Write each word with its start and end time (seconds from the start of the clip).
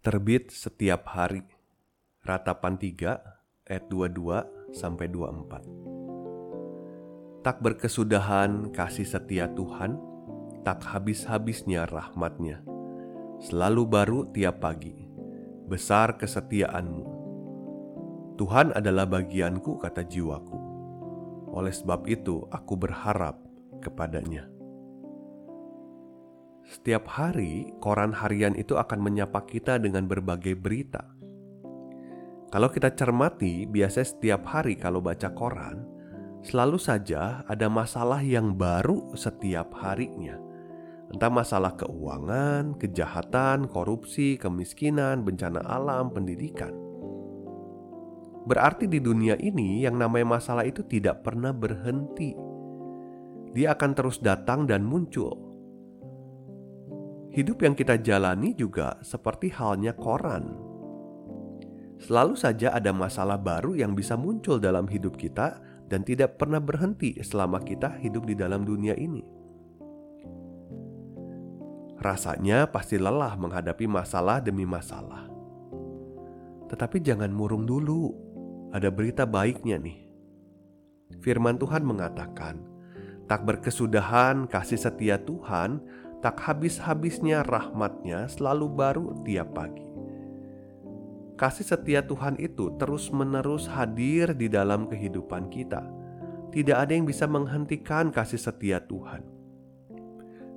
Terbit 0.00 0.48
setiap 0.48 1.12
hari. 1.12 1.44
Ratapan 2.24 2.80
3 2.80 3.68
ayat 3.68 3.84
22 3.92 4.72
sampai 4.72 5.12
24. 5.12 7.44
Tak 7.44 7.60
berkesudahan 7.60 8.72
kasih 8.72 9.04
setia 9.04 9.52
Tuhan, 9.52 10.00
tak 10.64 10.88
habis-habisnya 10.88 11.84
rahmatnya. 11.84 12.64
Selalu 13.44 13.82
baru 13.84 14.24
tiap 14.32 14.64
pagi. 14.64 14.96
Besar 15.68 16.16
kesetiaanmu. 16.16 17.04
Tuhan 18.40 18.72
adalah 18.72 19.04
bagianku 19.04 19.84
kata 19.84 20.08
jiwaku. 20.08 20.56
Oleh 21.52 21.76
sebab 21.76 22.08
itu 22.08 22.48
aku 22.48 22.72
berharap 22.72 23.36
kepadanya. 23.84 24.48
Setiap 26.70 27.10
hari, 27.18 27.66
koran 27.82 28.14
harian 28.14 28.54
itu 28.54 28.78
akan 28.78 29.02
menyapa 29.02 29.42
kita 29.42 29.82
dengan 29.82 30.06
berbagai 30.06 30.54
berita. 30.54 31.02
Kalau 32.54 32.70
kita 32.70 32.94
cermati, 32.94 33.66
biasanya 33.66 34.06
setiap 34.06 34.46
hari 34.46 34.78
kalau 34.78 35.02
baca 35.02 35.34
koran, 35.34 35.82
selalu 36.46 36.78
saja 36.78 37.42
ada 37.50 37.66
masalah 37.66 38.22
yang 38.22 38.54
baru 38.54 39.10
setiap 39.18 39.74
harinya. 39.82 40.38
Entah 41.10 41.26
masalah 41.26 41.74
keuangan, 41.74 42.78
kejahatan, 42.78 43.66
korupsi, 43.66 44.38
kemiskinan, 44.38 45.26
bencana 45.26 45.66
alam, 45.66 46.14
pendidikan. 46.14 46.70
Berarti 48.46 48.86
di 48.86 49.02
dunia 49.02 49.34
ini 49.42 49.82
yang 49.82 49.98
namanya 49.98 50.38
masalah 50.38 50.62
itu 50.62 50.86
tidak 50.86 51.26
pernah 51.26 51.50
berhenti. 51.50 52.30
Dia 53.58 53.74
akan 53.74 53.90
terus 53.90 54.22
datang 54.22 54.70
dan 54.70 54.86
muncul 54.86 55.49
Hidup 57.30 57.62
yang 57.62 57.78
kita 57.78 57.94
jalani 58.02 58.58
juga 58.58 58.98
seperti 59.06 59.54
halnya 59.54 59.94
koran. 59.94 60.50
Selalu 62.02 62.34
saja 62.34 62.74
ada 62.74 62.90
masalah 62.90 63.38
baru 63.38 63.78
yang 63.78 63.94
bisa 63.94 64.18
muncul 64.18 64.58
dalam 64.58 64.90
hidup 64.90 65.14
kita 65.14 65.62
dan 65.86 66.02
tidak 66.02 66.42
pernah 66.42 66.58
berhenti 66.58 67.22
selama 67.22 67.62
kita 67.62 68.02
hidup 68.02 68.26
di 68.26 68.34
dalam 68.34 68.66
dunia 68.66 68.98
ini. 68.98 69.22
Rasanya 72.02 72.66
pasti 72.66 72.98
lelah 72.98 73.38
menghadapi 73.38 73.86
masalah 73.86 74.42
demi 74.42 74.66
masalah. 74.66 75.30
Tetapi 76.66 76.98
jangan 76.98 77.30
murung 77.30 77.62
dulu, 77.62 78.10
ada 78.74 78.90
berita 78.90 79.22
baiknya 79.22 79.78
nih. 79.78 80.02
Firman 81.22 81.62
Tuhan 81.62 81.86
mengatakan, 81.86 82.58
"Tak 83.30 83.46
berkesudahan 83.46 84.50
kasih 84.50 84.82
setia 84.82 85.20
Tuhan 85.20 85.78
tak 86.20 86.36
habis-habisnya 86.44 87.44
rahmatnya 87.48 88.28
selalu 88.28 88.66
baru 88.68 89.04
tiap 89.24 89.56
pagi. 89.56 89.84
Kasih 91.40 91.64
setia 91.64 92.04
Tuhan 92.04 92.36
itu 92.36 92.76
terus-menerus 92.76 93.64
hadir 93.72 94.36
di 94.36 94.52
dalam 94.52 94.84
kehidupan 94.84 95.48
kita. 95.48 95.80
Tidak 96.52 96.76
ada 96.76 96.92
yang 96.92 97.08
bisa 97.08 97.24
menghentikan 97.24 98.12
kasih 98.12 98.36
setia 98.36 98.84
Tuhan. 98.84 99.24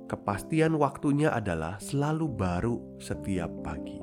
Kepastian 0.04 0.76
waktunya 0.76 1.32
adalah 1.32 1.80
selalu 1.80 2.28
baru 2.28 2.76
setiap 3.00 3.48
pagi. 3.64 3.96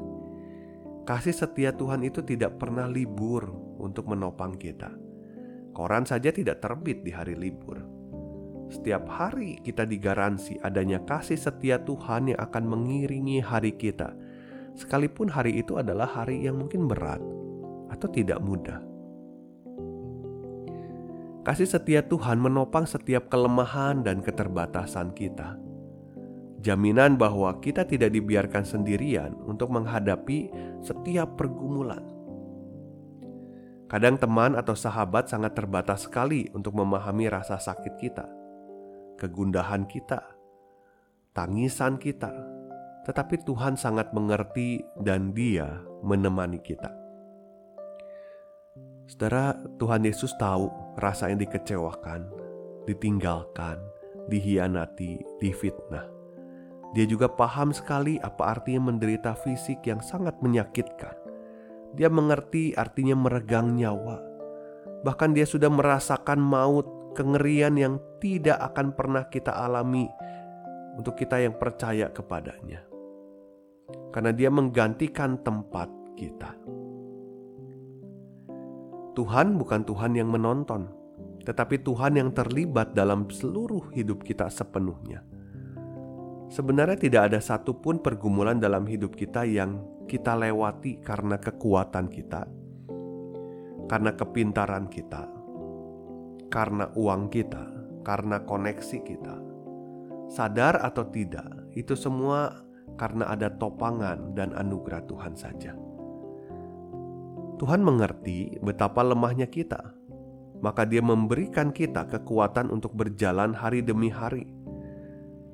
Kasih 1.05 1.37
setia 1.37 1.69
Tuhan 1.77 2.01
itu 2.01 2.25
tidak 2.25 2.57
pernah 2.57 2.89
libur 2.89 3.45
untuk 3.77 4.09
menopang 4.09 4.57
kita. 4.57 4.89
Koran 5.77 6.09
saja 6.09 6.33
tidak 6.33 6.65
terbit 6.65 7.05
di 7.05 7.13
hari 7.13 7.37
libur 7.37 7.80
setiap 8.71 9.03
hari 9.11 9.59
kita 9.59 9.83
digaransi 9.83 10.63
adanya 10.63 11.03
kasih 11.03 11.35
setia 11.35 11.75
Tuhan 11.83 12.31
yang 12.31 12.39
akan 12.39 12.63
mengiringi 12.63 13.43
hari 13.43 13.75
kita, 13.75 14.15
sekalipun 14.79 15.27
hari 15.27 15.59
itu 15.59 15.75
adalah 15.75 16.07
hari 16.07 16.47
yang 16.47 16.55
mungkin 16.55 16.87
berat 16.87 17.19
atau 17.91 18.07
tidak 18.07 18.39
mudah. 18.39 18.79
Kasih 21.43 21.67
setia 21.67 21.99
Tuhan 21.99 22.39
menopang 22.39 22.87
setiap 22.87 23.27
kelemahan 23.27 24.07
dan 24.07 24.23
keterbatasan 24.23 25.11
kita. 25.11 25.59
Jaminan 26.61 27.17
bahwa 27.17 27.57
kita 27.59 27.83
tidak 27.83 28.13
dibiarkan 28.13 28.63
sendirian 28.63 29.33
untuk 29.49 29.73
menghadapi 29.73 30.53
setiap 30.79 31.35
pergumulan. 31.35 32.05
Kadang 33.89 34.15
teman 34.15 34.55
atau 34.55 34.77
sahabat 34.77 35.27
sangat 35.27 35.57
terbatas 35.57 36.07
sekali 36.07 36.47
untuk 36.53 36.77
memahami 36.77 37.27
rasa 37.27 37.57
sakit 37.57 37.97
kita 37.97 38.40
kegundahan 39.21 39.85
kita, 39.85 40.17
tangisan 41.37 42.01
kita, 42.01 42.33
tetapi 43.05 43.45
Tuhan 43.45 43.77
sangat 43.77 44.09
mengerti 44.17 44.81
dan 44.97 45.29
Dia 45.37 45.77
menemani 46.01 46.57
kita. 46.57 46.89
Saudara, 49.05 49.53
Tuhan 49.77 50.01
Yesus 50.01 50.33
tahu 50.41 50.73
rasa 50.97 51.29
yang 51.29 51.37
dikecewakan, 51.37 52.25
ditinggalkan, 52.89 53.77
dihianati, 54.25 55.21
difitnah. 55.37 56.09
Dia 56.97 57.05
juga 57.05 57.29
paham 57.29 57.69
sekali 57.69 58.17
apa 58.25 58.57
artinya 58.57 58.89
menderita 58.89 59.37
fisik 59.37 59.85
yang 59.85 60.01
sangat 60.01 60.41
menyakitkan. 60.41 61.13
Dia 61.93 62.09
mengerti 62.09 62.73
artinya 62.73 63.13
meregang 63.13 63.75
nyawa. 63.77 64.17
Bahkan 65.03 65.35
dia 65.35 65.43
sudah 65.43 65.67
merasakan 65.67 66.39
maut 66.39 67.00
kengerian 67.11 67.75
yang 67.75 67.99
tidak 68.23 68.59
akan 68.71 68.95
pernah 68.95 69.27
kita 69.27 69.51
alami 69.51 70.07
untuk 70.95 71.15
kita 71.15 71.39
yang 71.39 71.55
percaya 71.55 72.11
kepadanya. 72.11 72.83
Karena 74.11 74.31
dia 74.35 74.51
menggantikan 74.51 75.39
tempat 75.43 75.87
kita. 76.15 76.51
Tuhan 79.11 79.59
bukan 79.59 79.83
Tuhan 79.83 80.15
yang 80.15 80.31
menonton, 80.31 80.87
tetapi 81.43 81.83
Tuhan 81.83 82.15
yang 82.15 82.29
terlibat 82.31 82.95
dalam 82.95 83.27
seluruh 83.27 83.91
hidup 83.91 84.23
kita 84.23 84.47
sepenuhnya. 84.47 85.23
Sebenarnya 86.51 86.99
tidak 86.99 87.21
ada 87.31 87.39
satupun 87.39 88.03
pergumulan 88.03 88.59
dalam 88.59 88.83
hidup 88.87 89.15
kita 89.15 89.47
yang 89.47 89.83
kita 90.07 90.35
lewati 90.35 90.99
karena 90.99 91.39
kekuatan 91.39 92.11
kita, 92.11 92.43
karena 93.87 94.11
kepintaran 94.15 94.91
kita, 94.91 95.40
karena 96.51 96.91
uang 96.99 97.31
kita, 97.31 97.63
karena 98.03 98.43
koneksi 98.43 98.99
kita. 99.07 99.35
Sadar 100.27 100.83
atau 100.83 101.07
tidak, 101.07 101.47
itu 101.71 101.95
semua 101.95 102.67
karena 102.99 103.31
ada 103.31 103.47
topangan 103.47 104.35
dan 104.35 104.51
anugerah 104.51 105.07
Tuhan 105.07 105.33
saja. 105.39 105.71
Tuhan 107.55 107.79
mengerti 107.79 108.59
betapa 108.59 108.99
lemahnya 108.99 109.47
kita, 109.47 109.95
maka 110.59 110.83
Dia 110.83 110.99
memberikan 110.99 111.71
kita 111.71 112.11
kekuatan 112.11 112.67
untuk 112.67 112.99
berjalan 112.99 113.55
hari 113.55 113.79
demi 113.79 114.11
hari. 114.11 114.51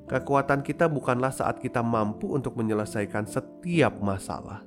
Kekuatan 0.08 0.64
kita 0.64 0.88
bukanlah 0.88 1.30
saat 1.30 1.60
kita 1.60 1.84
mampu 1.84 2.32
untuk 2.32 2.56
menyelesaikan 2.56 3.28
setiap 3.28 4.00
masalah, 4.00 4.64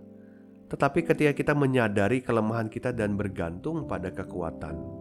tetapi 0.69 1.01
ketika 1.01 1.33
kita 1.33 1.53
menyadari 1.57 2.21
kelemahan 2.21 2.69
kita 2.69 2.93
dan 2.93 3.17
bergantung 3.17 3.89
pada 3.89 4.13
kekuatan 4.13 5.00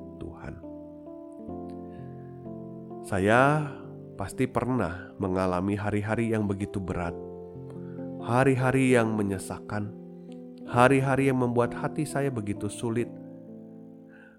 Saya 3.11 3.67
pasti 4.15 4.47
pernah 4.47 5.11
mengalami 5.19 5.75
hari-hari 5.75 6.31
yang 6.31 6.47
begitu 6.47 6.79
berat, 6.79 7.11
hari-hari 8.23 8.95
yang 8.95 9.19
menyesakan, 9.19 9.91
hari-hari 10.71 11.27
yang 11.27 11.43
membuat 11.43 11.75
hati 11.75 12.07
saya 12.07 12.31
begitu 12.31 12.71
sulit, 12.71 13.11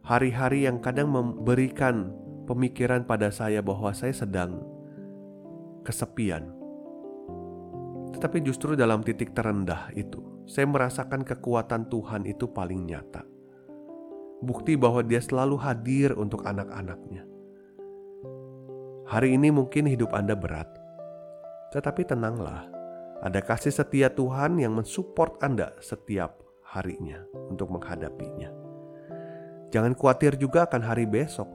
hari-hari 0.07 0.71
yang 0.71 0.79
kadang 0.79 1.11
memberikan 1.11 2.15
pemikiran 2.47 3.03
pada 3.03 3.27
saya 3.27 3.59
bahwa 3.59 3.91
saya 3.91 4.15
sedang 4.15 4.63
kesepian. 5.83 6.47
Tetapi 8.15 8.39
justru 8.39 8.79
dalam 8.79 9.03
titik 9.03 9.35
terendah 9.35 9.91
itu, 9.99 10.47
saya 10.47 10.63
merasakan 10.71 11.27
kekuatan 11.27 11.91
Tuhan 11.91 12.23
itu 12.23 12.47
paling 12.47 12.87
nyata. 12.87 13.27
Bukti 14.39 14.79
bahwa 14.79 15.03
Dia 15.03 15.19
selalu 15.19 15.59
hadir 15.59 16.15
untuk 16.15 16.47
anak-anaknya 16.47 17.40
Hari 19.11 19.35
ini 19.35 19.51
mungkin 19.51 19.91
hidup 19.91 20.15
Anda 20.15 20.39
berat, 20.39 20.71
tetapi 21.75 22.07
tenanglah. 22.07 22.71
Ada 23.19 23.43
kasih 23.43 23.75
setia 23.75 24.07
Tuhan 24.07 24.55
yang 24.55 24.71
mensupport 24.71 25.35
Anda 25.43 25.75
setiap 25.83 26.39
harinya 26.71 27.19
untuk 27.51 27.75
menghadapinya. 27.75 28.47
Jangan 29.67 29.99
khawatir 29.99 30.39
juga 30.39 30.63
akan 30.63 30.79
hari 30.87 31.03
besok. 31.03 31.51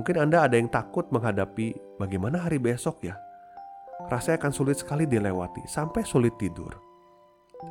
Mungkin 0.00 0.16
Anda 0.16 0.48
ada 0.48 0.56
yang 0.56 0.72
takut 0.72 1.04
menghadapi 1.12 2.00
bagaimana 2.00 2.48
hari 2.48 2.56
besok 2.56 3.12
ya. 3.12 3.20
Rasanya 4.08 4.40
akan 4.40 4.52
sulit 4.56 4.80
sekali 4.80 5.04
dilewati, 5.04 5.68
sampai 5.68 6.00
sulit 6.00 6.32
tidur. 6.40 6.72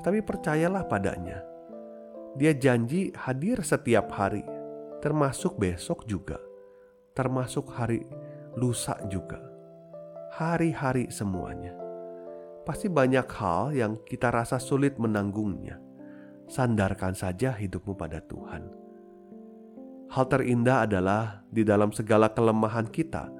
Tapi 0.05 0.21
percayalah 0.21 0.85
padanya. 0.85 1.41
Dia 2.37 2.53
janji 2.53 3.09
hadir 3.17 3.57
setiap 3.65 4.13
hari, 4.13 4.45
termasuk 5.01 5.57
besok 5.57 6.05
juga. 6.05 6.37
Termasuk 7.17 7.73
hari 7.73 8.05
lusa 8.53 8.93
juga. 9.09 9.41
Hari-hari 10.33 11.09
semuanya 11.13 11.73
pasti 12.63 12.87
banyak 12.87 13.27
hal 13.27 13.75
yang 13.75 13.99
kita 14.07 14.31
rasa 14.31 14.57
sulit 14.57 14.95
menanggungnya. 14.97 15.77
Sandarkan 16.47 17.15
saja 17.15 17.55
hidupmu 17.55 17.95
pada 17.95 18.19
Tuhan. 18.23 18.63
Hal 20.11 20.25
terindah 20.29 20.85
adalah 20.85 21.41
di 21.49 21.65
dalam 21.65 21.89
segala 21.89 22.29
kelemahan 22.29 22.85
kita, 22.85 23.31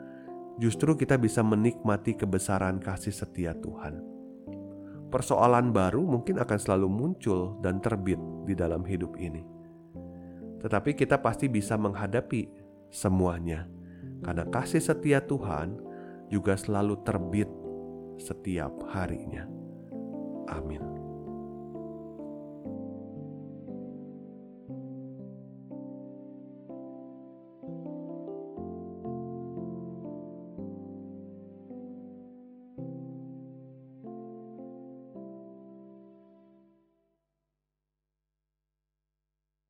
justru 0.58 0.98
kita 0.98 1.20
bisa 1.22 1.46
menikmati 1.46 2.18
kebesaran 2.18 2.82
kasih 2.82 3.14
setia 3.14 3.54
Tuhan. 3.54 4.02
Persoalan 5.14 5.70
baru 5.70 6.02
mungkin 6.02 6.42
akan 6.42 6.58
selalu 6.58 6.90
muncul 6.90 7.62
dan 7.62 7.78
terbit 7.78 8.18
di 8.50 8.58
dalam 8.58 8.82
hidup 8.82 9.14
ini, 9.22 9.46
tetapi 10.58 10.98
kita 10.98 11.22
pasti 11.22 11.46
bisa 11.46 11.78
menghadapi 11.78 12.50
semuanya 12.90 13.70
karena 14.24 14.48
kasih 14.48 14.80
setia 14.80 15.20
Tuhan 15.22 15.78
juga 16.32 16.56
selalu 16.56 17.04
terbit 17.04 17.52
setiap 18.18 18.72
harinya. 18.90 19.46
Amin. 20.50 21.03